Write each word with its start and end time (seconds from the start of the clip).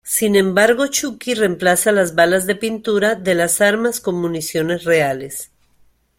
Sin 0.03 0.35
embargo, 0.35 0.87
Chucky 0.87 1.35
reemplaza 1.35 1.91
las 1.91 2.15
balas 2.15 2.47
de 2.47 2.55
pintura 2.55 3.13
de 3.13 3.35
las 3.35 3.61
armas 3.61 3.99
con 3.99 4.15
municiones 4.15 4.83
reales. 4.83 5.51